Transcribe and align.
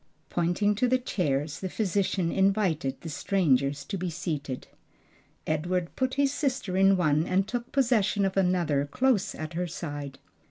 Pointing 0.31 0.73
to 0.77 0.87
the 0.87 0.97
chairs, 0.97 1.59
the 1.59 1.69
physician 1.69 2.31
invited 2.31 2.99
the 3.01 3.09
strangers 3.09 3.85
to 3.85 3.99
be 3.99 4.09
seated. 4.09 4.67
Edward 5.45 5.95
put 5.95 6.15
his 6.15 6.33
sister 6.33 6.75
in 6.75 6.97
one 6.97 7.27
and 7.27 7.47
took 7.47 7.71
possession 7.71 8.25
of 8.25 8.35
another 8.35 8.87
close 8.87 9.35
at 9.35 9.53
her 9.53 9.67
side. 9.67 10.17